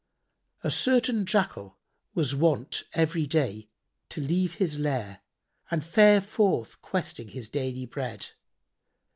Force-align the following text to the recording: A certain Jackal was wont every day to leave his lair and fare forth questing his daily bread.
A 0.63 0.71
certain 0.71 1.27
Jackal 1.27 1.77
was 2.15 2.33
wont 2.33 2.85
every 2.93 3.27
day 3.27 3.69
to 4.09 4.19
leave 4.19 4.55
his 4.55 4.79
lair 4.79 5.21
and 5.69 5.83
fare 5.83 6.21
forth 6.21 6.81
questing 6.81 7.27
his 7.27 7.47
daily 7.49 7.85
bread. 7.85 8.29